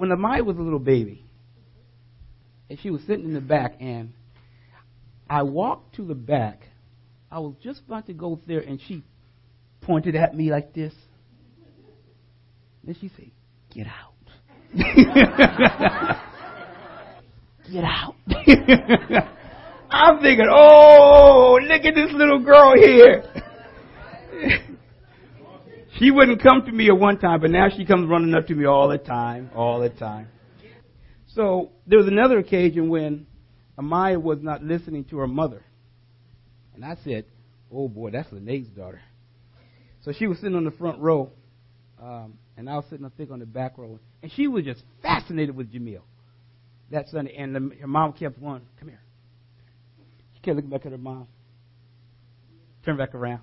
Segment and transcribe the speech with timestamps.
[0.00, 1.22] when Amaya was a little baby,
[2.70, 4.14] and she was sitting in the back, and
[5.28, 6.62] I walked to the back.
[7.30, 9.04] I was just about to go there, and she
[9.82, 10.94] pointed at me like this.
[12.82, 13.30] Then she said,
[13.74, 14.14] Get out.
[17.70, 18.14] Get out.
[19.90, 23.22] I'm thinking, oh, look at this little girl here.
[26.00, 28.54] she wouldn't come to me at one time, but now she comes running up to
[28.54, 30.28] me all the time, all the time.
[31.34, 33.26] So there was another occasion when
[33.78, 35.62] Amaya was not listening to her mother.
[36.74, 37.26] And I said,
[37.70, 39.02] oh boy, that's Lene's daughter.
[40.02, 41.30] So she was sitting on the front row,
[42.02, 44.00] um, and I was sitting, I think, on the back row.
[44.22, 46.00] And she was just fascinated with Jamil
[46.90, 47.34] that Sunday.
[47.36, 49.02] And the, her mom kept going, come here.
[50.34, 51.28] She kept looking back at her mom.
[52.86, 53.42] Turn back around.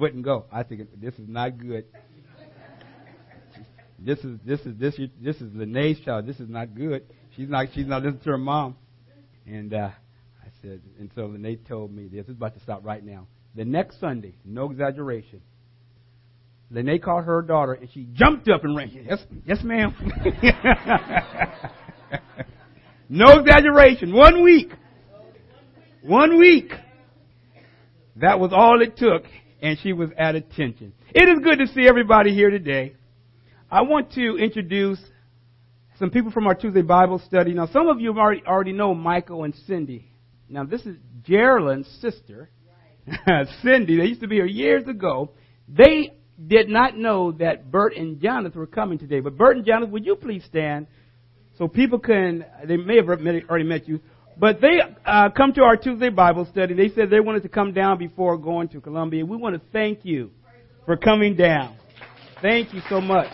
[0.00, 0.46] Wouldn't go.
[0.50, 1.84] I think this is not good.
[3.98, 6.26] This is this is this this is Lene's child.
[6.26, 7.04] This is not good.
[7.36, 8.76] She's not she's not listening to her mom.
[9.46, 9.90] And uh,
[10.42, 12.24] I said, and so Lene told me this.
[12.24, 13.26] is about to stop right now.
[13.54, 15.42] The next Sunday, no exaggeration,
[16.70, 18.90] Lene called her daughter and she jumped up and ran.
[18.90, 19.94] Yes, yes, ma'am.
[23.10, 24.14] no exaggeration.
[24.14, 24.72] One week.
[26.02, 26.72] One week.
[28.16, 29.24] That was all it took,
[29.62, 30.92] and she was at attention.
[31.14, 32.94] It is good to see everybody here today.
[33.70, 34.98] I want to introduce
[35.98, 37.52] some people from our Tuesday Bible study.
[37.52, 40.10] Now, some of you already, already know Michael and Cindy.
[40.48, 42.50] Now, this is Geraldine's sister,
[43.26, 43.46] right.
[43.62, 43.96] Cindy.
[43.98, 45.32] They used to be here years ago.
[45.68, 49.20] They did not know that Bert and Jonathan were coming today.
[49.20, 50.86] But Bert and Jonathan, would you please stand
[51.58, 54.00] so people can, they may have already met you,
[54.40, 56.72] but they uh, come to our Tuesday Bible study.
[56.72, 59.26] They said they wanted to come down before going to Columbia.
[59.26, 60.30] We want to thank you
[60.86, 61.76] for coming down.
[62.40, 63.28] Thank you so much.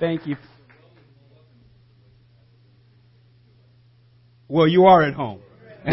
[0.00, 0.36] Thank you.
[4.48, 5.40] Well, you are at home.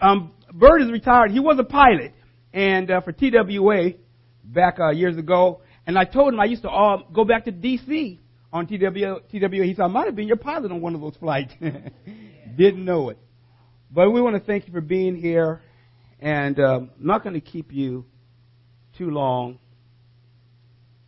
[0.00, 1.30] um, Bert is retired.
[1.30, 2.12] He was a pilot
[2.52, 3.92] and uh, for TWA
[4.42, 5.60] back uh, years ago.
[5.86, 8.18] And I told him I used to all go back to DC
[8.52, 9.64] on TW, TWA.
[9.64, 11.52] He said I might have been your pilot on one of those flights.
[12.56, 13.18] Didn't know it.
[13.90, 15.60] But we want to thank you for being here,
[16.20, 18.04] and um, I'm not going to keep you
[18.96, 19.58] too long.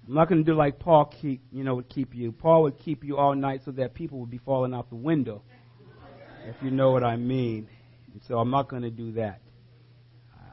[0.06, 2.32] I'm not going to do like Paul keep, you know, would keep you.
[2.32, 5.42] Paul would keep you all night so that people would be falling out the window,
[6.44, 7.68] if you know what I mean.
[8.12, 9.40] And so I'm not going to do that.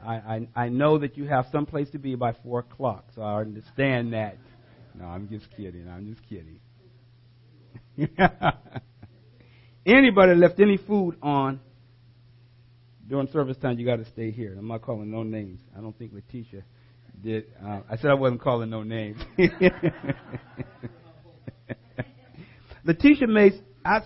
[0.06, 3.22] I, I, I know that you have some place to be by 4 o'clock, so
[3.22, 4.38] I understand that.
[4.94, 5.88] No, I'm just kidding.
[5.88, 6.60] I'm just kidding.
[9.86, 11.60] Anybody left any food on
[13.10, 14.54] during service time, you got to stay here.
[14.56, 15.60] I'm not calling no names.
[15.76, 16.62] I don't think Letitia
[17.20, 17.46] did.
[17.62, 19.20] Uh, I said I wasn't calling no names.
[22.84, 23.54] Letitia made.
[23.84, 24.02] I,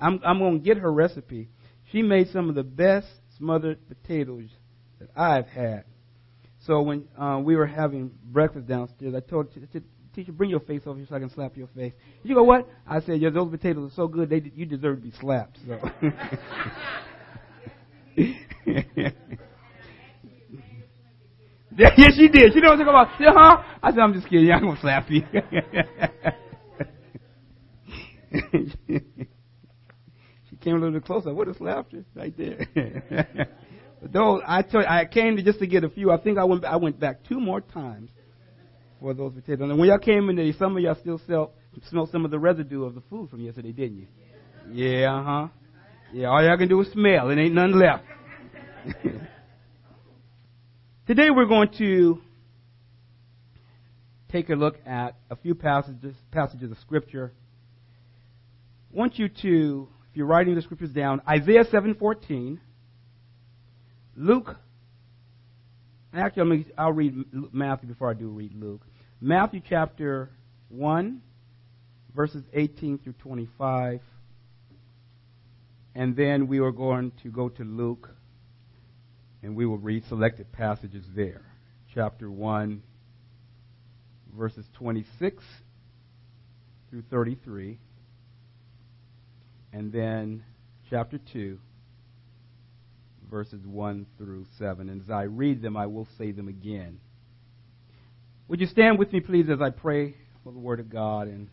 [0.00, 1.50] I'm, I'm going to get her recipe.
[1.92, 4.48] She made some of the best smothered potatoes
[4.98, 5.84] that I've had.
[6.66, 9.80] So when uh, we were having breakfast downstairs, I told t-
[10.16, 11.92] teacher, bring your face over here so I can slap your face.
[12.24, 12.68] You go, what?
[12.86, 15.58] I said, yeah, those potatoes are so good, they you deserve to be slapped.
[15.66, 15.78] So.
[21.76, 22.52] yes, she did.
[22.52, 23.08] She knows what I'm talking about.
[23.20, 23.62] Yeah, huh?
[23.82, 24.50] I said, I'm just kidding.
[24.50, 25.22] I'm gonna slap you.
[30.50, 31.28] she came a little bit closer.
[31.28, 32.66] I would have slapped her right there.
[34.02, 36.10] Those I told I came to just to get a few.
[36.10, 38.10] I think I went I went back two more times
[39.00, 39.70] for those potatoes.
[39.70, 41.52] And when y'all came in there, some of y'all still smell
[41.90, 44.06] smell some of the residue of the food from yesterday, didn't you?
[44.72, 45.48] Yeah, uh huh.
[46.12, 47.30] Yeah, all y'all can do is smell.
[47.30, 48.04] It ain't none left.
[51.06, 52.20] Today we're going to
[54.30, 57.32] take a look at a few passages passages of scripture.
[58.92, 62.58] I want you to, if you're writing the scriptures down, Isaiah 7:14.
[64.18, 64.56] Luke,
[66.20, 67.14] actually, I'll read
[67.52, 68.82] Matthew before I do read Luke.
[69.20, 70.30] Matthew chapter
[70.68, 71.20] 1,
[72.14, 74.00] verses 18 through 25.
[75.94, 78.10] And then we are going to go to Luke,
[79.42, 81.42] and we will read selected passages there.
[81.94, 82.82] Chapter 1,
[84.36, 85.42] verses 26
[86.90, 87.78] through 33.
[89.72, 90.44] And then
[90.90, 91.58] chapter 2,
[93.30, 94.88] verses 1 through 7.
[94.88, 97.00] And as I read them, I will say them again.
[98.48, 100.14] Would you stand with me, please, as I pray
[100.44, 101.28] for the Word of God?
[101.28, 101.48] And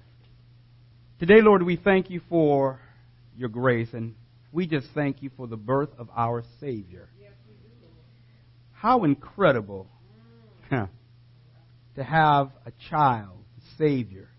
[1.19, 2.79] today, Lord, we thank you for
[3.35, 4.15] your grace, and
[4.51, 7.09] we just thank you for the birth of our Savior.
[8.73, 9.87] How incredible
[10.69, 14.29] to have a child a Savior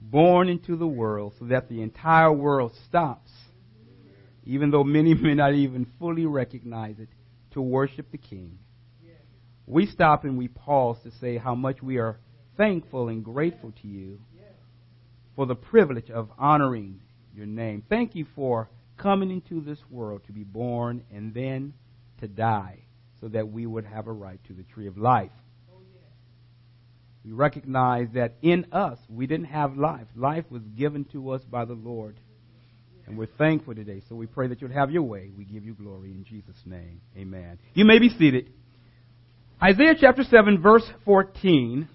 [0.00, 3.30] born into the world so that the entire world stops,
[4.48, 7.08] even though many may not even fully recognize it,
[7.52, 8.58] to worship the King.
[9.66, 12.18] We stop and we pause to say how much we are
[12.56, 14.18] thankful and grateful to you
[15.36, 17.00] for the privilege of honoring
[17.34, 17.84] your name.
[17.88, 21.74] Thank you for coming into this world to be born and then
[22.20, 22.80] to die
[23.20, 25.30] so that we would have a right to the tree of life.
[27.24, 30.06] We recognize that in us, we didn't have life.
[30.16, 32.18] Life was given to us by the Lord.
[33.08, 34.02] And we're thankful today.
[34.08, 35.30] So we pray that you'll have your way.
[35.36, 37.00] We give you glory in Jesus' name.
[37.16, 37.58] Amen.
[37.72, 38.52] You may be seated.
[39.62, 41.88] Isaiah chapter 7, verse 14.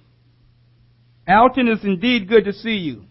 [1.27, 3.03] Alton is indeed good to see you.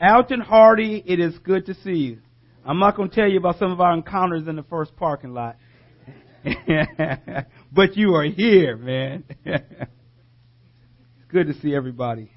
[0.00, 2.18] Alton Hardy, it is good to see you.
[2.66, 5.32] I'm not going to tell you about some of our encounters in the first parking
[5.32, 5.56] lot.
[7.72, 9.24] but you are here, man.
[11.18, 12.30] It's good to see everybody.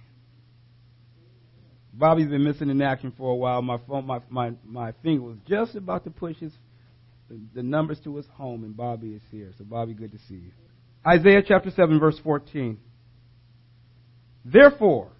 [1.93, 3.61] Bobby's been missing in action for a while.
[3.61, 6.53] My phone, my my my finger was just about to push his
[7.53, 9.51] the numbers to his home, and Bobby is here.
[9.57, 10.51] So Bobby, good to see you.
[11.05, 12.79] Isaiah chapter seven, verse fourteen.
[14.45, 15.11] Therefore,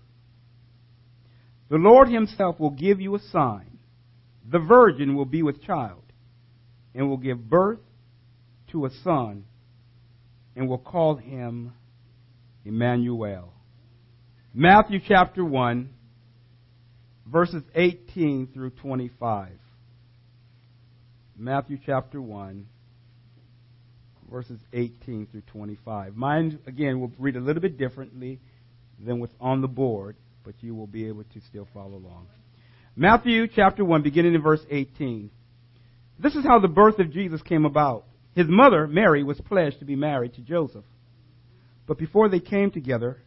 [1.69, 3.79] the Lord Himself will give you a sign:
[4.49, 6.03] the virgin will be with child,
[6.93, 7.79] and will give birth
[8.71, 9.45] to a son,
[10.55, 11.73] and will call him
[12.63, 13.53] Emmanuel.
[14.53, 15.89] Matthew chapter 1,
[17.31, 19.51] verses 18 through 25.
[21.37, 22.65] Matthew chapter 1,
[24.29, 26.15] verses 18 through 25.
[26.15, 28.39] Mine, again, will read a little bit differently
[28.99, 32.27] than what's on the board, but you will be able to still follow along.
[32.95, 35.29] Matthew chapter 1, beginning in verse 18.
[36.17, 38.05] This is how the birth of Jesus came about.
[38.35, 40.83] His mother, Mary, was pledged to be married to Joseph.
[41.87, 43.21] But before they came together,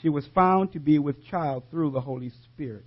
[0.00, 2.86] she was found to be with child through the Holy Spirit.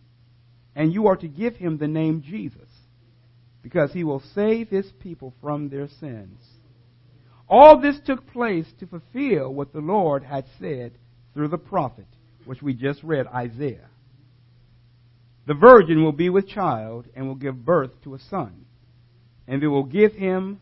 [0.75, 2.69] and you are to give him the name Jesus,
[3.61, 6.39] because he will save his people from their sins.
[7.47, 10.93] All this took place to fulfill what the Lord had said
[11.33, 12.07] through the prophet,
[12.45, 13.89] which we just read, Isaiah.
[15.47, 18.65] The virgin will be with child and will give birth to a son,
[19.47, 20.61] and they will give him,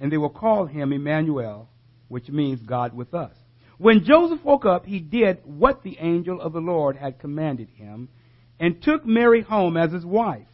[0.00, 1.68] and they will call him Emmanuel,
[2.08, 3.34] which means God with us.
[3.78, 8.08] When Joseph woke up, he did what the angel of the Lord had commanded him
[8.58, 10.46] and took Mary home as his wife.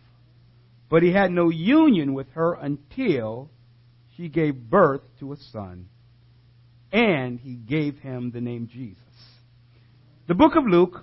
[0.89, 3.51] But he had no union with her until
[4.17, 5.89] she gave birth to a son,
[6.93, 8.99] and he gave him the name Jesus.
[10.29, 11.03] The book of Luke,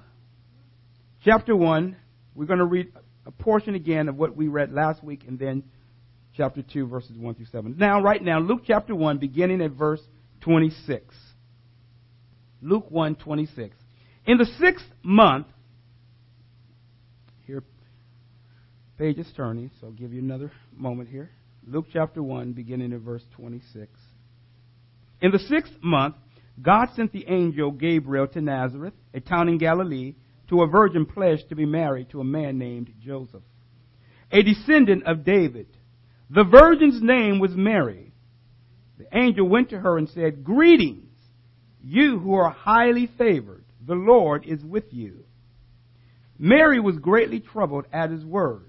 [1.23, 1.95] chapter 1,
[2.35, 2.91] we're going to read
[3.25, 5.63] a portion again of what we read last week and then
[6.35, 7.75] chapter 2, verses 1 through 7.
[7.77, 10.01] Now, right now, Luke chapter 1, beginning at verse
[10.41, 11.15] 26.
[12.61, 13.75] Luke 1 26.
[14.25, 15.47] In the sixth month,
[17.45, 17.63] here,
[18.99, 21.29] page is turning, so I'll give you another moment here.
[21.65, 23.87] Luke chapter 1, beginning at verse 26.
[25.21, 26.15] In the sixth month,
[26.61, 30.15] God sent the angel Gabriel to Nazareth, a town in Galilee,
[30.49, 33.43] to a virgin pledged to be married to a man named Joseph,
[34.33, 35.67] a descendant of David.
[36.29, 38.11] The virgin's name was Mary.
[38.97, 41.15] The angel went to her and said, Greetings
[41.81, 45.23] you who are highly favored, the Lord is with you.
[46.37, 48.68] Mary was greatly troubled at his words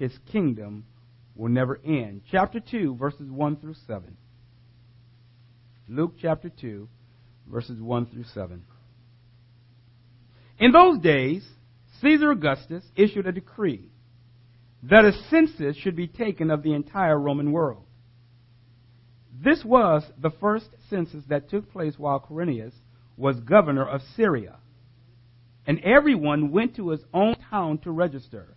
[0.00, 0.86] His kingdom
[1.36, 2.22] will never end.
[2.30, 4.16] Chapter 2, verses 1 through 7.
[5.88, 6.88] Luke chapter 2,
[7.46, 8.64] verses 1 through 7.
[10.58, 11.46] In those days,
[12.00, 13.90] Caesar Augustus issued a decree
[14.84, 17.84] that a census should be taken of the entire Roman world.
[19.38, 22.72] This was the first census that took place while Quirinius
[23.18, 24.56] was governor of Syria.
[25.66, 28.56] and everyone went to his own town to register.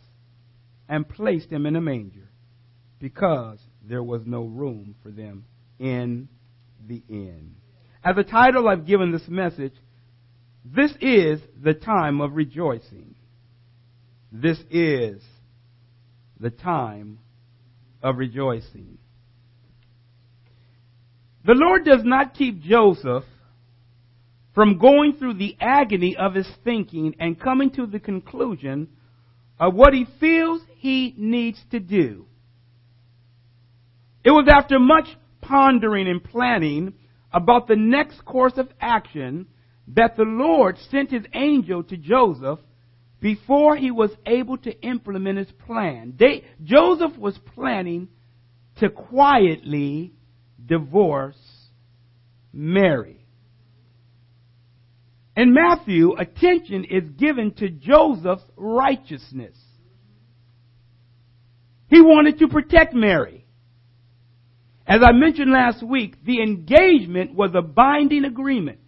[0.91, 2.29] and placed him in a manger
[2.99, 5.45] because there was no room for them
[5.79, 6.27] in
[6.85, 7.55] the inn.
[8.03, 9.73] As a title I've given this message,
[10.65, 13.15] this is the time of rejoicing.
[14.33, 15.23] This is
[16.41, 17.19] the time
[18.03, 18.97] of rejoicing.
[21.45, 23.23] The Lord does not keep Joseph
[24.53, 28.89] from going through the agony of his thinking and coming to the conclusion
[29.61, 32.25] of what he feels he needs to do.
[34.23, 35.05] It was after much
[35.39, 36.95] pondering and planning
[37.31, 39.45] about the next course of action
[39.89, 42.59] that the Lord sent his angel to Joseph
[43.19, 46.15] before he was able to implement his plan.
[46.17, 48.07] They, Joseph was planning
[48.79, 50.13] to quietly
[50.65, 51.37] divorce
[52.51, 53.20] Mary.
[55.35, 59.57] In Matthew, attention is given to Joseph's righteousness.
[61.87, 63.45] He wanted to protect Mary.
[64.85, 68.79] As I mentioned last week, the engagement was a binding agreement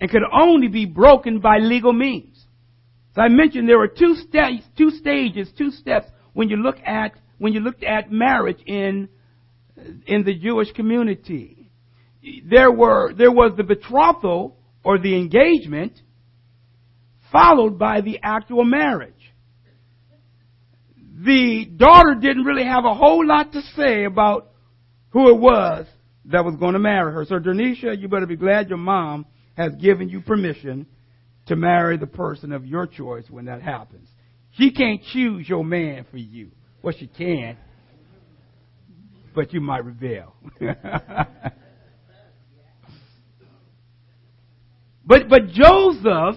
[0.00, 2.36] and could only be broken by legal means.
[3.12, 7.12] As I mentioned there were two steps, two stages, two steps when you look at
[7.38, 9.08] when you looked at marriage in
[10.06, 11.70] in the Jewish community.
[12.44, 14.55] There were there was the betrothal
[14.86, 16.00] or the engagement
[17.32, 19.12] followed by the actual marriage.
[21.24, 24.52] The daughter didn't really have a whole lot to say about
[25.08, 25.86] who it was
[26.26, 27.24] that was going to marry her.
[27.24, 29.26] So Dernisha, you better be glad your mom
[29.56, 30.86] has given you permission
[31.46, 34.08] to marry the person of your choice when that happens.
[34.52, 36.52] She can't choose your man for you.
[36.80, 37.56] Well, she can,
[39.34, 40.32] but you might rebel.
[45.06, 46.36] but, but Joseph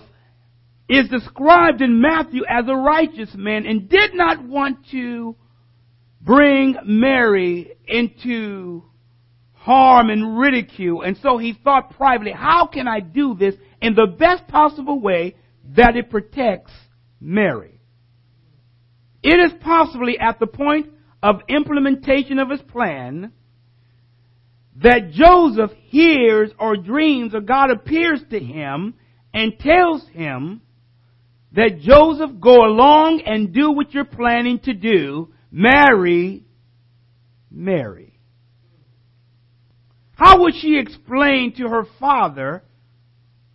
[0.87, 5.35] is described in Matthew as a righteous man and did not want to
[6.21, 8.83] bring Mary into
[9.53, 11.01] harm and ridicule.
[11.01, 15.35] And so he thought privately, how can I do this in the best possible way
[15.75, 16.71] that it protects
[17.19, 17.79] Mary?
[19.21, 20.87] It is possibly at the point
[21.21, 23.33] of implementation of his plan
[24.81, 28.93] that Joseph hears or dreams or God appears to him
[29.33, 30.61] and tells him
[31.51, 36.43] that Joseph go along and do what you're planning to do, marry
[37.51, 38.19] Mary.
[40.13, 42.63] How would she explain to her father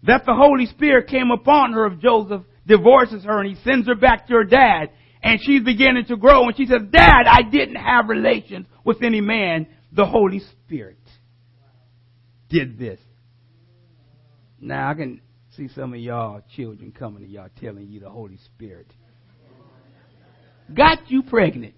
[0.02, 3.94] that the Holy Spirit came upon her if Joseph divorces her and he sends her
[3.94, 4.90] back to her dad
[5.22, 9.20] and she's beginning to grow and she says, Dad, I didn't have relations with any
[9.20, 9.66] man.
[9.92, 10.98] The Holy Spirit
[12.48, 13.00] did this.
[14.60, 15.20] Now I can
[15.56, 18.86] see some of y'all children coming to y'all telling you the Holy Spirit
[20.72, 21.74] got you pregnant.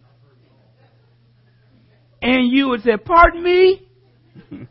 [2.22, 3.88] And you would say, pardon me?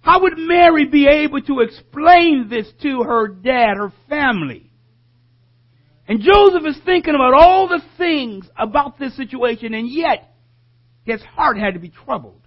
[0.00, 4.70] How would Mary be able to explain this to her dad, her family?
[6.08, 10.32] And Joseph is thinking about all the things about this situation, and yet
[11.02, 12.45] his heart had to be troubled.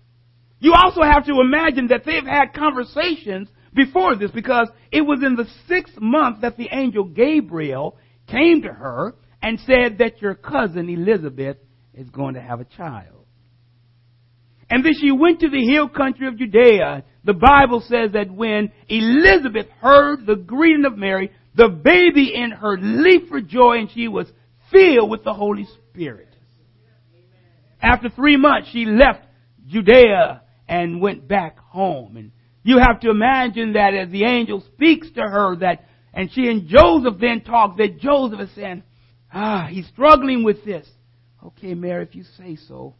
[0.59, 5.35] You also have to imagine that they've had conversations before this because it was in
[5.35, 7.97] the sixth month that the angel Gabriel
[8.27, 11.57] came to her and said that your cousin Elizabeth
[11.93, 13.25] is going to have a child.
[14.69, 17.03] And then she went to the hill country of Judea.
[17.23, 22.77] The Bible says that when Elizabeth heard the greeting of Mary, the baby in her
[22.79, 24.27] leaped for joy and she was
[24.71, 26.27] filled with the Holy Spirit.
[27.81, 29.25] After three months, she left
[29.67, 32.15] Judea and went back home.
[32.15, 32.31] And
[32.63, 36.67] you have to imagine that as the angel speaks to her that, and she and
[36.67, 38.83] Joseph then talk, that Joseph is saying,
[39.33, 40.87] ah, he's struggling with this.
[41.43, 42.95] Okay, Mary, if you say so.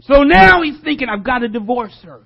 [0.00, 2.22] So now he's thinking, I've got to divorce her.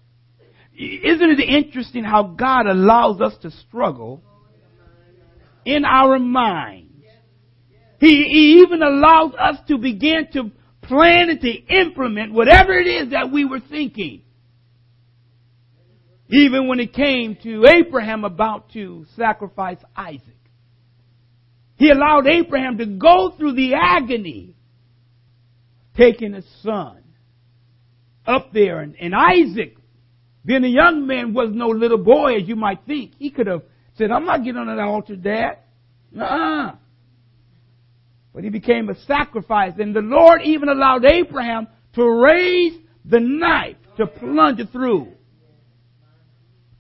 [0.75, 4.22] Isn't it interesting how God allows us to struggle
[5.64, 6.90] in our minds?
[7.99, 10.50] He, he even allows us to begin to
[10.92, 14.22] plan and to implement whatever it is that we were thinking.
[16.28, 20.22] Even when it came to Abraham about to sacrifice Isaac.
[21.76, 24.54] He allowed Abraham to go through the agony
[25.96, 27.02] taking his son
[28.26, 28.80] up there.
[28.80, 29.76] And, and Isaac,
[30.44, 33.12] being a young man, was no little boy as you might think.
[33.18, 33.62] He could have
[33.94, 35.58] said, I'm not getting on that altar, Dad.
[36.20, 36.72] uh
[38.34, 39.72] But he became a sacrifice.
[39.78, 42.74] And the Lord even allowed Abraham to raise
[43.04, 45.12] the knife to plunge it through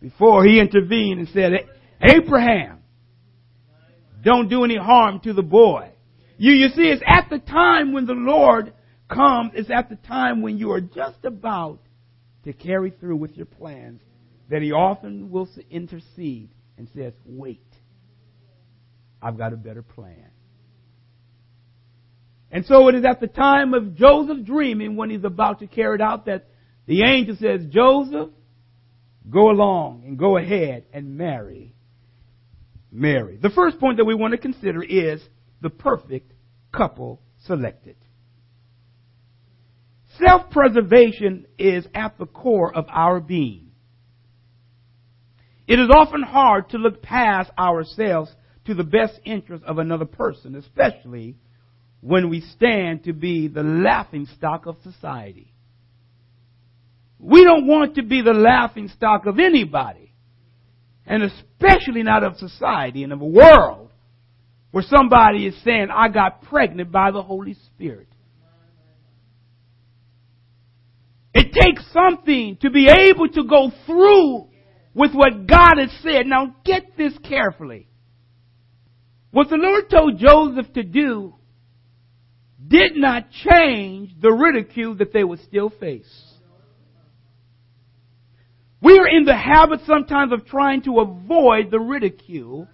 [0.00, 1.52] before he intervened and said,
[2.00, 2.78] Abraham,
[4.24, 5.90] don't do any harm to the boy.
[6.38, 8.72] You, you see, it's at the time when the Lord
[9.08, 11.80] comes, it's at the time when you are just about
[12.44, 14.00] to carry through with your plans
[14.50, 17.66] that he often will intercede and says, wait,
[19.20, 20.31] I've got a better plan.
[22.52, 25.94] And so it is at the time of Joseph dreaming when he's about to carry
[25.94, 26.48] it out that
[26.86, 28.28] the angel says, Joseph,
[29.30, 31.74] go along and go ahead and marry
[32.90, 33.38] Mary.
[33.40, 35.22] The first point that we want to consider is
[35.62, 36.30] the perfect
[36.72, 37.96] couple selected.
[40.18, 43.70] Self-preservation is at the core of our being.
[45.66, 48.30] It is often hard to look past ourselves
[48.66, 51.36] to the best interest of another person, especially
[52.02, 55.54] when we stand to be the laughing stock of society.
[57.18, 60.12] We don't want to be the laughing stock of anybody,
[61.06, 63.90] and especially not of society and of a world
[64.72, 68.08] where somebody is saying, I got pregnant by the Holy Spirit.
[71.34, 74.48] It takes something to be able to go through
[74.92, 76.26] with what God has said.
[76.26, 77.86] Now get this carefully.
[79.30, 81.34] What the Lord told Joseph to do
[82.68, 86.32] did not change the ridicule that they would still face.
[88.82, 92.66] We are in the habit sometimes of trying to avoid the ridicule,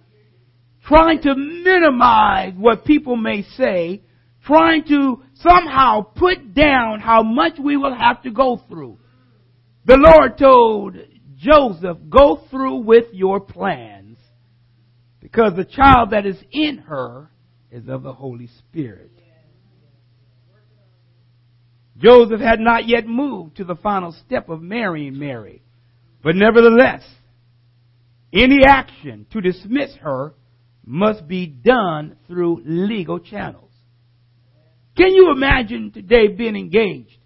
[0.85, 4.01] trying to minimize what people may say,
[4.43, 8.97] trying to somehow put down how much we will have to go through.
[9.85, 10.97] The Lord told
[11.37, 14.17] Joseph, go through with your plans
[15.19, 17.29] because the child that is in her
[17.71, 19.18] is of the Holy Spirit.
[21.99, 25.61] Joseph had not yet moved to the final step of marrying Mary.
[26.23, 27.03] But nevertheless,
[28.33, 30.33] any action to dismiss her
[30.85, 33.71] must be done through legal channels.
[34.97, 37.17] Can you imagine today being engaged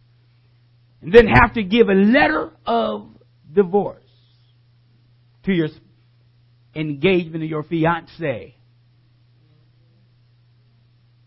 [1.02, 3.10] and then have to give a letter of
[3.52, 4.04] divorce
[5.46, 5.68] to your
[6.76, 8.56] engagement of your fiance?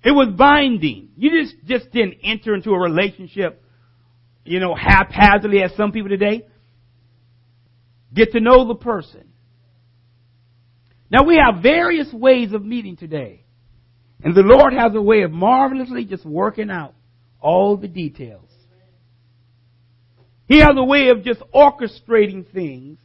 [0.06, 1.08] It was binding.
[1.16, 3.60] You just, just didn't enter into a relationship,
[4.44, 6.46] you know, haphazardly as some people today.
[8.14, 9.24] Get to know the person.
[11.10, 13.42] Now we have various ways of meeting today.
[14.22, 16.94] And the Lord has a way of marvelously just working out
[17.40, 18.48] all the details.
[20.46, 22.98] He has a way of just orchestrating things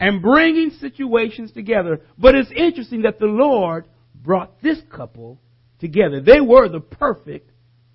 [0.00, 2.00] and bringing situations together.
[2.16, 3.84] But it's interesting that the Lord
[4.14, 5.38] brought this couple
[5.80, 6.20] together.
[6.20, 7.50] They were the perfect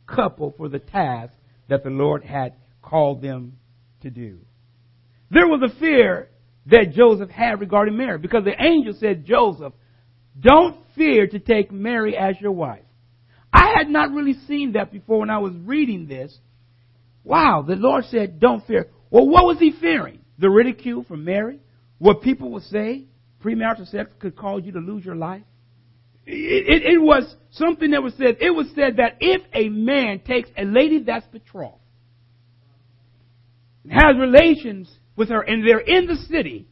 [0.07, 1.33] couple for the task
[1.69, 3.57] that the Lord had called them
[4.01, 4.39] to do.
[5.31, 6.29] There was a fear
[6.67, 9.73] that Joseph had regarding Mary because the angel said, Joseph,
[10.39, 12.83] don't fear to take Mary as your wife.
[13.51, 16.37] I had not really seen that before when I was reading this.
[17.23, 18.87] Wow, the Lord said, don't fear.
[19.09, 20.19] Well, what was he fearing?
[20.37, 21.59] The ridicule from Mary?
[21.97, 23.05] What people would say?
[23.43, 25.43] Premarital sex could cause you to lose your life?
[26.25, 28.37] It, it, it, was something that was said.
[28.39, 31.75] It was said that if a man takes a lady that's betrothed,
[33.89, 36.67] has relations with her, and they're in the city,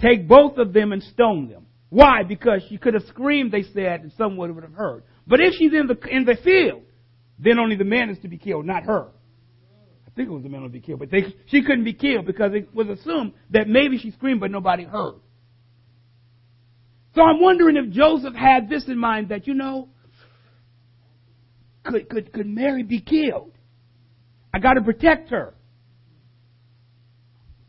[0.00, 1.66] take both of them and stone them.
[1.90, 2.22] Why?
[2.26, 5.04] Because she could have screamed, they said, and someone would have heard.
[5.26, 6.82] But if she's in the in the field,
[7.38, 9.08] then only the man is to be killed, not her.
[10.06, 12.24] I think it was the man to be killed, but they, she couldn't be killed
[12.24, 15.16] because it was assumed that maybe she screamed, but nobody heard.
[17.14, 19.88] So I'm wondering if Joseph had this in mind that, you know,
[21.84, 23.52] could, could, could Mary be killed?
[24.52, 25.54] I got to protect her.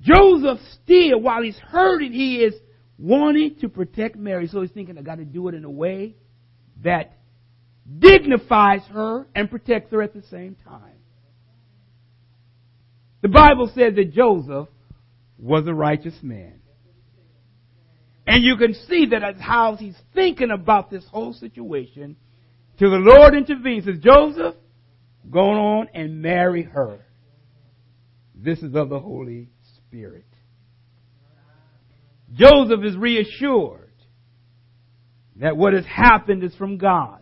[0.01, 2.53] Joseph still, while he's hurting, he is
[2.97, 4.47] wanting to protect Mary.
[4.47, 6.15] So he's thinking, I got to do it in a way
[6.83, 7.17] that
[7.99, 10.93] dignifies her and protects her at the same time.
[13.21, 14.69] The Bible says that Joseph
[15.37, 16.61] was a righteous man.
[18.27, 22.15] And you can see that as how he's thinking about this whole situation.
[22.79, 24.55] Till the Lord intervenes, says, Joseph,
[25.29, 27.05] go on and marry her.
[28.33, 30.25] This is of the Holy Spirit.
[32.33, 33.93] Joseph is reassured
[35.37, 37.21] that what has happened is from God.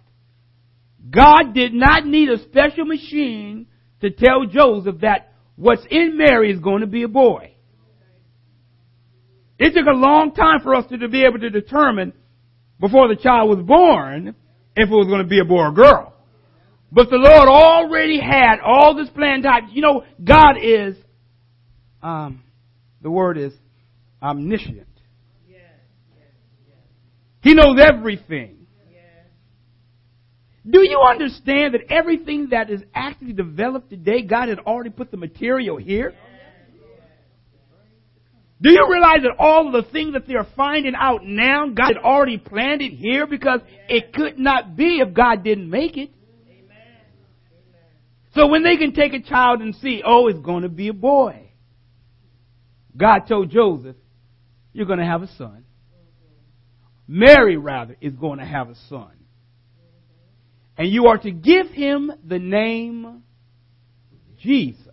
[1.10, 3.68] God did not need a special machine
[4.02, 7.53] to tell Joseph that what's in Mary is going to be a boy.
[9.64, 12.12] It took a long time for us to, to be able to determine
[12.82, 14.36] before the child was born
[14.76, 16.14] if it was going to be a boy or girl.
[16.92, 19.72] But the Lord already had all this planned out.
[19.72, 20.98] You know, God is,
[22.02, 22.44] um,
[23.02, 23.54] the word is
[24.22, 24.86] omniscient.
[27.42, 28.68] He knows everything.
[30.70, 35.18] Do you understand that everything that is actually developed today, God had already put the
[35.18, 36.14] material here?
[38.64, 41.98] Do you realize that all of the things that they're finding out now, God had
[41.98, 46.12] already planned it here because it could not be if God didn't make it?
[48.34, 50.94] So when they can take a child and see, oh, it's going to be a
[50.94, 51.52] boy.
[52.96, 53.98] God told Joseph,
[54.72, 55.66] you're going to have a son.
[57.06, 59.12] Mary, rather, is going to have a son.
[60.78, 63.24] And you are to give him the name
[64.40, 64.88] Jesus.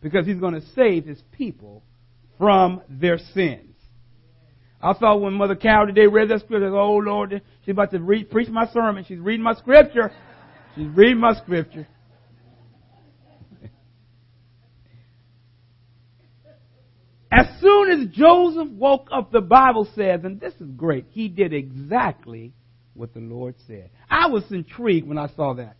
[0.00, 1.82] Because he's going to save his people
[2.38, 3.74] from their sins.
[4.80, 8.30] I thought when Mother Cow today read that scripture, oh Lord, she's about to read,
[8.30, 9.04] preach my sermon.
[9.06, 10.12] She's reading my scripture.
[10.74, 11.88] She's reading my scripture.
[17.32, 21.52] As soon as Joseph woke up, the Bible says, and this is great, he did
[21.52, 22.54] exactly
[22.94, 23.90] what the Lord said.
[24.08, 25.76] I was intrigued when I saw that.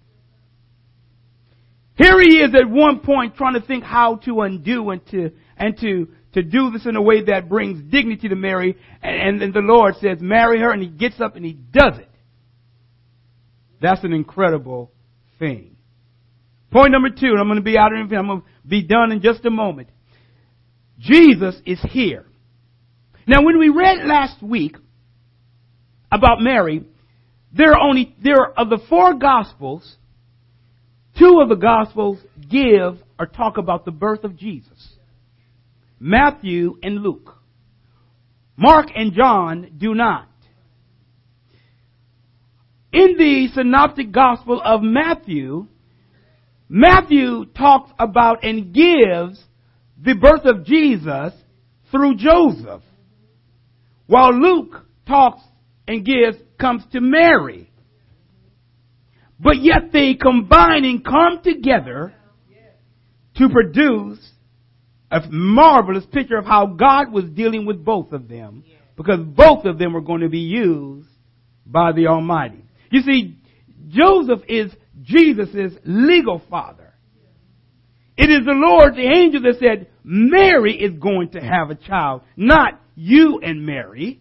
[1.96, 5.78] Here he is at one point trying to think how to undo and to, and
[5.80, 8.76] to, to do this in a way that brings dignity to Mary.
[9.02, 12.10] And, and the Lord says, marry her, and he gets up and he does it.
[13.80, 14.92] That's an incredible
[15.38, 15.76] thing.
[16.70, 18.82] Point number two, and I'm going to be out of here, I'm going to be
[18.82, 19.88] done in just a moment.
[20.98, 22.26] Jesus is here.
[23.26, 24.76] Now when we read last week
[26.12, 26.84] about Mary,
[27.50, 29.96] there are only, there are of the four gospels,
[31.18, 32.18] two of the gospels
[32.50, 34.95] give or talk about the birth of Jesus.
[36.06, 37.36] Matthew and Luke.
[38.56, 40.28] Mark and John do not.
[42.92, 45.66] In the synoptic gospel of Matthew,
[46.68, 49.42] Matthew talks about and gives
[50.00, 51.32] the birth of Jesus
[51.90, 52.82] through Joseph.
[54.06, 55.42] While Luke talks
[55.88, 57.68] and gives, comes to Mary.
[59.40, 62.14] But yet they combine and come together
[63.38, 64.20] to produce
[65.10, 68.64] a marvelous picture of how God was dealing with both of them
[68.96, 71.08] because both of them were going to be used
[71.64, 72.64] by the Almighty.
[72.90, 73.36] You see,
[73.88, 76.94] Joseph is Jesus' legal father.
[78.16, 82.22] It is the Lord, the angel that said, Mary is going to have a child,
[82.36, 84.20] not you and Mary.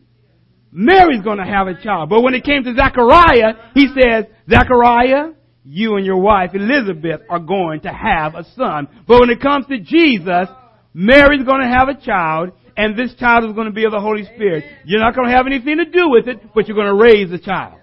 [0.72, 2.10] Mary's going to have a child.
[2.10, 5.32] But when it came to Zechariah, he says, Zechariah,
[5.64, 8.90] you and your wife Elizabeth are going to have a son.
[9.08, 10.50] But when it comes to Jesus,
[10.98, 14.00] Mary's going to have a child, and this child is going to be of the
[14.00, 14.64] Holy Spirit.
[14.86, 17.30] You're not going to have anything to do with it, but you're going to raise
[17.30, 17.82] the child.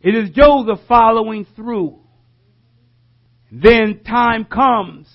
[0.00, 1.98] It is Joseph following through.
[3.50, 5.08] Then time comes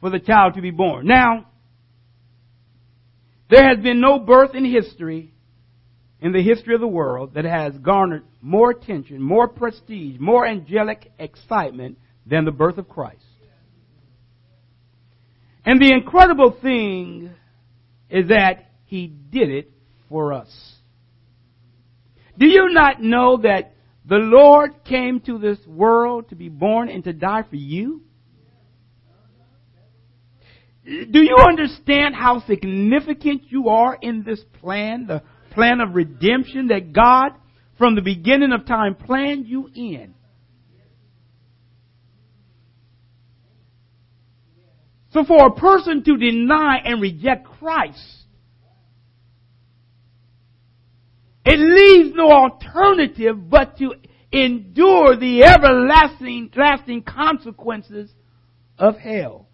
[0.00, 1.06] for the child to be born.
[1.06, 1.46] Now,
[3.48, 5.32] there has been no birth in history,
[6.20, 11.10] in the history of the world, that has garnered more attention, more prestige, more angelic
[11.18, 13.24] excitement than the birth of Christ.
[15.64, 17.30] And the incredible thing
[18.08, 19.72] is that He did it
[20.08, 20.48] for us.
[22.38, 23.74] Do you not know that
[24.10, 28.02] the Lord came to this world to be born and to die for you.
[30.84, 36.92] Do you understand how significant you are in this plan, the plan of redemption that
[36.92, 37.32] God,
[37.78, 40.14] from the beginning of time, planned you in?
[45.12, 48.20] So for a person to deny and reject Christ,
[51.44, 53.94] It leaves no alternative but to
[54.30, 58.10] endure the everlasting lasting consequences
[58.78, 59.48] of hell.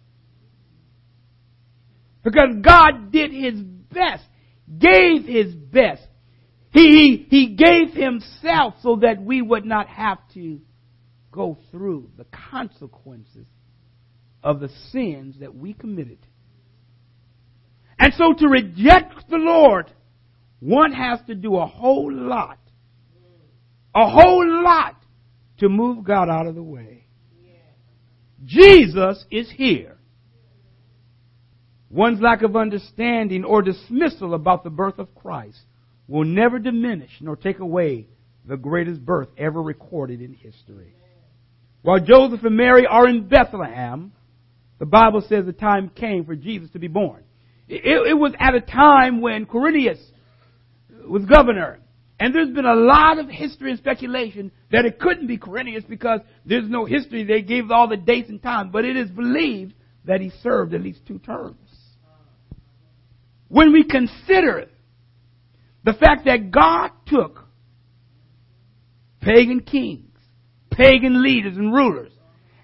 [2.23, 4.25] Because God did His best,
[4.67, 6.03] gave His best.
[6.71, 10.59] He, he, he gave Himself so that we would not have to
[11.31, 13.45] go through the consequences
[14.43, 16.19] of the sins that we committed.
[17.99, 19.91] And so to reject the Lord
[20.59, 22.59] one has to do a whole lot,
[23.93, 24.95] a whole lot
[25.59, 27.05] to move God out of the way.
[28.45, 29.96] Jesus is here.
[31.89, 35.59] One's lack of understanding or dismissal about the birth of Christ
[36.07, 38.07] will never diminish nor take away
[38.45, 40.93] the greatest birth ever recorded in history.
[41.81, 44.11] While Joseph and Mary are in Bethlehem,
[44.79, 47.23] the Bible says the time came for Jesus to be born.
[47.67, 49.99] It, it was at a time when Quirinius
[51.07, 51.79] was governor.
[52.19, 56.19] And there's been a lot of history and speculation that it couldn't be Quirinius because
[56.45, 57.23] there's no history.
[57.23, 59.73] They gave all the dates and times, but it is believed
[60.05, 61.66] that he served at least two terms.
[63.49, 64.67] When we consider
[65.83, 67.45] the fact that God took
[69.21, 70.03] pagan kings,
[70.71, 72.11] pagan leaders and rulers,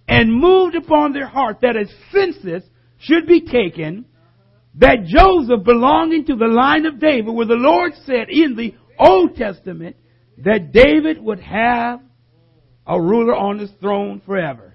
[0.08, 2.64] and moved upon their heart that a census
[3.00, 4.06] should be taken,
[4.76, 9.36] that Joseph belonging to the line of David, where the Lord said in the Old
[9.36, 9.96] Testament
[10.40, 12.02] that David would have
[12.86, 14.74] a ruler on his throne forever.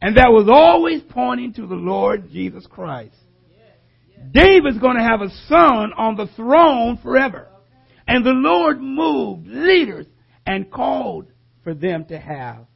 [0.00, 3.16] And that was always pointing to the Lord Jesus Christ.
[4.32, 7.48] David's going to have a son on the throne forever.
[8.06, 10.06] And the Lord moved leaders
[10.46, 11.26] and called
[11.62, 12.66] for them to have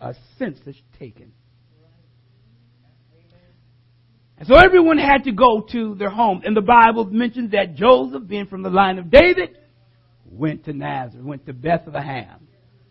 [0.00, 1.32] a census taken.
[4.38, 6.42] And so everyone had to go to their home.
[6.44, 9.56] And the Bible mentions that Joseph, being from the line of David,
[10.24, 12.48] went to Nazareth, went to Bethlehem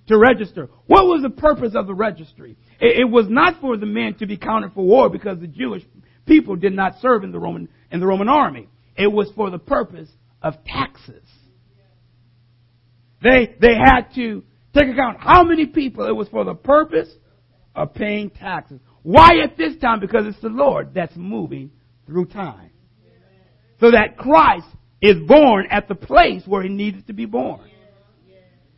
[0.08, 0.70] to register.
[0.88, 2.58] What was the purpose of the registry?
[2.80, 5.84] It, it was not for the men to be counted for war because the Jewish
[6.26, 8.70] people did not serve in the Roman, in the Roman army.
[8.96, 10.10] It was for the purpose
[10.42, 11.24] of taxes.
[13.24, 14.44] They, they had to
[14.76, 16.08] take account how many people.
[16.08, 17.10] It was for the purpose
[17.76, 18.80] of paying taxes.
[19.04, 20.00] Why at this time?
[20.00, 21.72] Because it's the Lord that's moving
[22.06, 22.70] through time.
[23.80, 24.68] So that Christ
[25.02, 27.62] is born at the place where he needed to be born.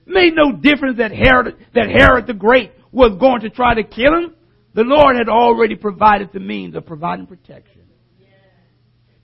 [0.05, 4.13] Made no difference that Herod, that Herod the Great was going to try to kill
[4.13, 4.35] him.
[4.73, 7.81] The Lord had already provided the means of providing protection.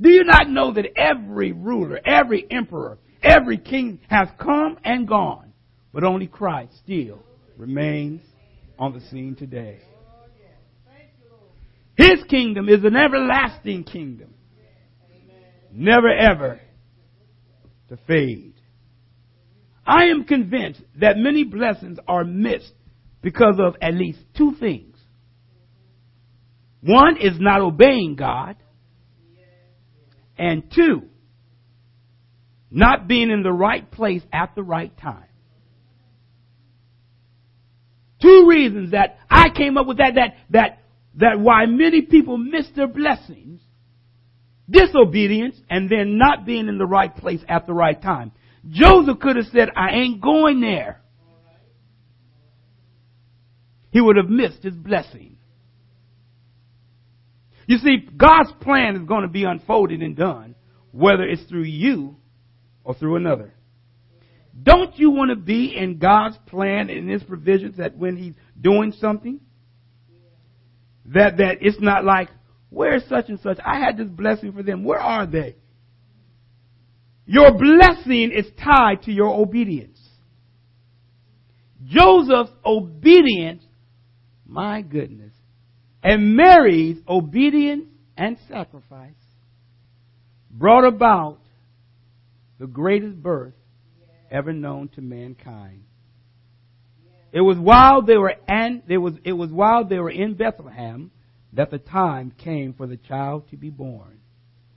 [0.02, 5.52] Do you not know that every ruler, every emperor, every king has come and gone,
[5.94, 7.20] but only Christ still
[7.58, 8.22] remains
[8.78, 9.80] on the scene today?
[11.98, 14.34] His kingdom is an everlasting kingdom.
[15.74, 16.62] Never ever
[17.90, 18.54] to fade.
[19.86, 22.72] I am convinced that many blessings are missed
[23.22, 24.89] because of at least two things.
[26.82, 28.56] One is not obeying God.
[30.38, 31.04] And two,
[32.72, 35.26] not being in the right place at the right time.
[38.22, 40.80] Two reasons that I came up with that, that, that
[41.16, 43.62] that why many people miss their blessings,
[44.70, 48.32] disobedience, and then not being in the right place at the right time.
[48.70, 51.02] Joseph could have said, I ain't going there.
[53.92, 55.38] He would have missed his blessing.
[57.70, 60.56] You see, God's plan is going to be unfolded and done,
[60.92, 62.16] whether it's through you
[62.84, 63.54] or through another.
[64.64, 68.92] Don't you want to be in God's plan and His provisions that when He's doing
[69.00, 69.40] something,
[71.06, 72.30] that, that it's not like,
[72.72, 73.60] where's such and such?
[73.64, 74.84] I had this blessing for them.
[74.84, 75.56] Where are they?
[77.28, 80.00] Your blessing is tied to your obedience.
[81.86, 83.64] Joseph's obedience,
[84.48, 85.34] my goodness,
[86.04, 89.14] and Mary's obedience and sacrifice
[90.50, 91.40] brought about
[92.60, 93.54] the greatest birth
[94.32, 95.84] ever known to mankind.
[97.32, 101.12] It was while they were and it was it was while they were in Bethlehem
[101.54, 104.20] that the time came for the child to be born.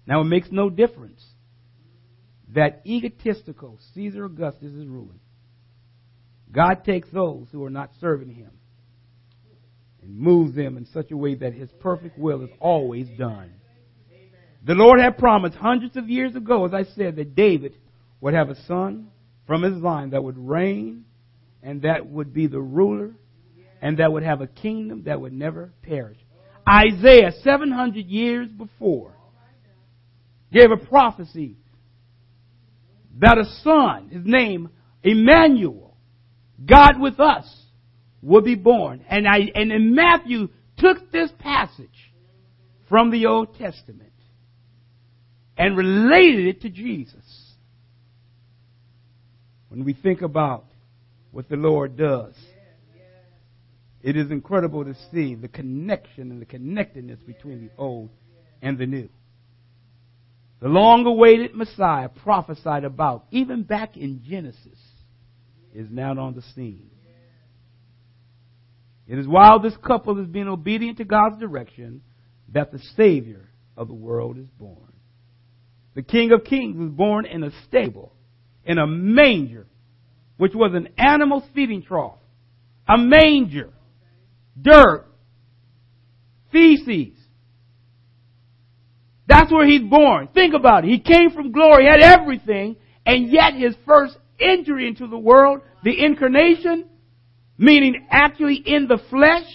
[0.06, 1.24] Now it makes no difference
[2.48, 5.20] that egotistical Caesar Augustus is ruling.
[6.50, 8.50] God takes those who are not serving him
[10.02, 13.52] and moves them in such a way that his perfect will is always done.
[14.64, 17.76] The Lord had promised hundreds of years ago, as I said, that David
[18.20, 19.08] would have a son
[19.46, 21.04] from his line that would reign
[21.62, 23.12] and that would be the ruler,
[23.80, 26.18] and that would have a kingdom that would never perish.
[26.68, 29.12] Isaiah, 700 years before,
[30.52, 31.56] gave a prophecy
[33.18, 34.70] that a son, his name,
[35.02, 35.96] Emmanuel,
[36.64, 37.44] God with us,
[38.22, 39.04] would be born.
[39.08, 42.12] And, I, and Matthew took this passage
[42.88, 44.12] from the Old Testament
[45.56, 47.54] and related it to Jesus.
[49.68, 50.64] When we think about
[51.32, 52.34] what the Lord does.
[54.02, 58.10] It is incredible to see the connection and the connectedness between the old
[58.60, 59.08] and the new.
[60.60, 64.78] The long awaited Messiah prophesied about, even back in Genesis,
[65.74, 66.90] is now on the scene.
[69.06, 72.02] It is while this couple is being obedient to God's direction
[72.52, 74.92] that the Savior of the world is born.
[75.94, 78.12] The King of Kings was born in a stable,
[78.64, 79.66] in a manger,
[80.36, 82.18] which was an animal's feeding trough.
[82.88, 83.70] A manger.
[84.60, 85.06] Dirt.
[86.50, 87.18] Feces.
[89.26, 90.28] That's where he's born.
[90.34, 90.90] Think about it.
[90.90, 96.04] He came from glory, had everything, and yet his first entry into the world, the
[96.04, 96.86] incarnation,
[97.56, 99.46] meaning actually in the flesh,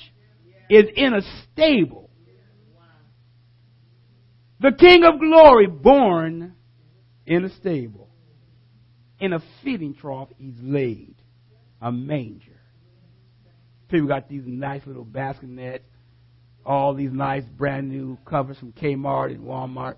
[0.69, 2.09] is in a stable.
[4.59, 6.53] The King of glory born
[7.25, 8.09] in a stable.
[9.19, 11.15] In a feeding trough, he's laid.
[11.81, 12.59] A manger.
[13.89, 15.81] People got these nice little baskinets,
[16.65, 19.95] all these nice brand new covers from Kmart and Walmart.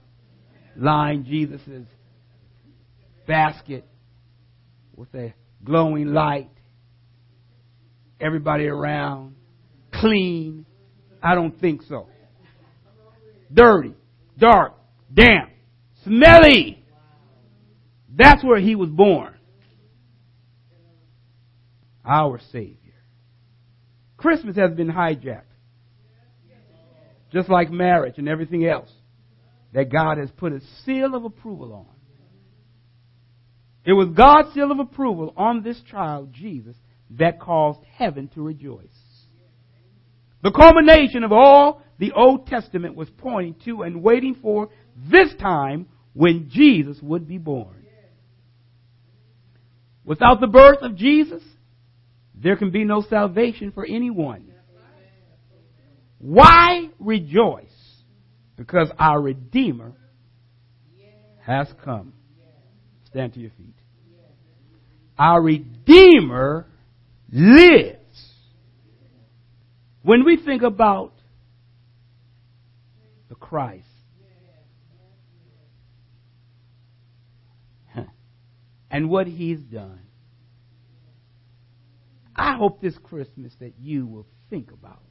[0.76, 1.88] Line Jesus'
[3.26, 3.86] basket
[4.96, 5.34] with a
[5.64, 6.52] glowing light.
[8.20, 9.36] Everybody around.
[9.94, 10.66] Clean.
[11.22, 12.08] I don't think so.
[13.52, 13.96] Dirty
[14.40, 14.74] dark,
[15.14, 15.52] damp,
[16.04, 16.84] smelly.
[18.16, 19.36] That's where he was born.
[22.06, 22.78] Our Savior.
[24.18, 25.44] Christmas has been hijacked.
[27.32, 28.92] Just like marriage and everything else
[29.74, 31.96] that God has put a seal of approval on.
[33.86, 36.76] It was God's seal of approval on this child, Jesus,
[37.12, 38.86] that caused heaven to rejoice.
[40.41, 45.88] The culmination of all the Old Testament was pointing to and waiting for this time
[46.13, 47.86] when Jesus would be born.
[50.06, 51.43] Without the birth of Jesus,
[52.34, 54.52] there can be no salvation for anyone.
[56.19, 57.65] Why rejoice?
[58.56, 59.93] Because our Redeemer
[61.45, 62.13] has come.
[63.06, 63.76] Stand to your feet.
[65.17, 66.67] Our Redeemer
[67.32, 67.98] lives.
[70.02, 71.13] When we think about
[73.28, 73.86] the Christ,
[78.92, 80.02] and what he's done,
[82.36, 85.04] I hope this Christmas that you will think about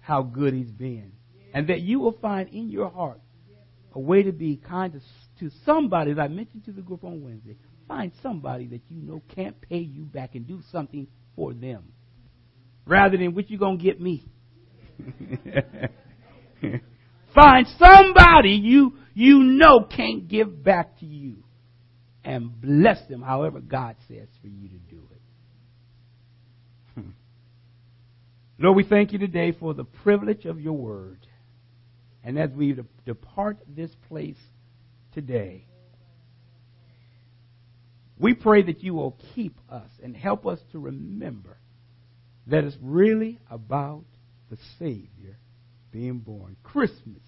[0.00, 1.12] how good he's been.
[1.52, 3.20] And that you will find in your heart
[3.92, 5.00] a way to be kind to,
[5.40, 7.56] to somebody, as I mentioned to the group on Wednesday.
[7.90, 11.92] Find somebody that you know can't pay you back and do something for them
[12.86, 14.24] rather than what you going to get me.
[17.34, 21.42] Find somebody you, you know can't give back to you
[22.22, 25.20] and bless them however God says for you to do it.
[26.94, 27.10] Hmm.
[28.60, 31.26] Lord, we thank you today for the privilege of your word.
[32.22, 34.38] And as we depart this place
[35.12, 35.66] today,
[38.20, 41.56] we pray that you will keep us and help us to remember
[42.46, 44.04] that it's really about
[44.50, 45.38] the Savior
[45.90, 46.56] being born.
[46.62, 47.22] Christmas,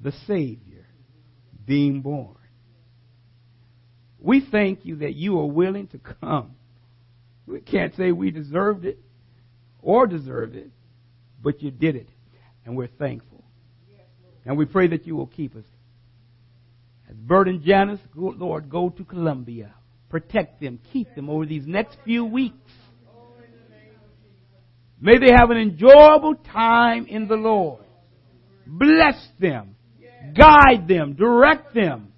[0.00, 0.86] the Savior
[1.66, 2.36] being born.
[4.18, 6.54] We thank you that you are willing to come.
[7.46, 8.98] We can't say we deserved it
[9.82, 10.70] or deserve it,
[11.42, 12.08] but you did it,
[12.64, 13.44] and we're thankful.
[14.46, 15.64] And we pray that you will keep us.
[17.14, 19.74] As Bert and Janice, Lord, go to Columbia.
[20.08, 22.70] Protect them, keep them over these next few weeks.
[25.00, 27.84] May they have an enjoyable time in the Lord.
[28.66, 29.76] Bless them.
[30.36, 31.14] Guide them.
[31.14, 32.12] Direct them.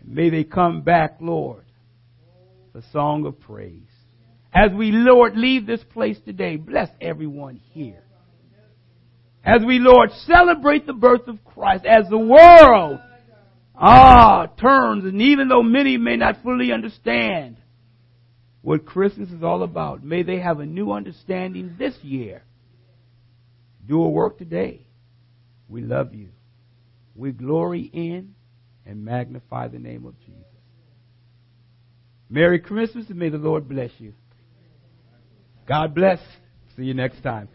[0.00, 1.64] And may they come back, Lord,
[2.72, 3.88] the song of praise.
[4.54, 8.04] As we, Lord, leave this place today, bless everyone here.
[9.44, 13.00] As we, Lord, celebrate the birth of Christ, as the world,
[13.74, 17.56] ah, turns, and even though many may not fully understand,
[18.62, 20.02] what Christmas is all about.
[20.02, 22.42] May they have a new understanding this year.
[23.86, 24.86] Do a work today.
[25.68, 26.28] We love you.
[27.14, 28.34] We glory in
[28.86, 30.38] and magnify the name of Jesus.
[32.30, 34.14] Merry Christmas and may the Lord bless you.
[35.68, 36.20] God bless.
[36.76, 37.48] See you next time.